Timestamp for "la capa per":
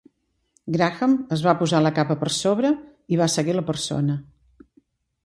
1.87-2.31